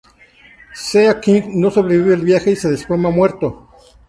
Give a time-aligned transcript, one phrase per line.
[0.73, 3.69] Sea King no sobrevive al viaje y se desploma muerto.